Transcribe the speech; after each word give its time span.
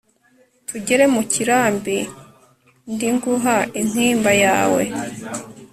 tugere 0.67 1.03
mu 1.13 1.21
kirambi 1.31 1.97
ndnguha 2.93 3.55
inkima 3.81 4.31
yawe 4.43 4.83